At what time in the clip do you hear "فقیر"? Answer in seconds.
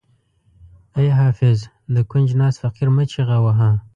2.63-2.87